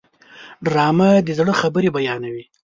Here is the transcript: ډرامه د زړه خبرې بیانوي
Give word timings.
ډرامه 0.65 1.09
د 1.27 1.29
زړه 1.39 1.53
خبرې 1.61 1.89
بیانوي 1.95 2.43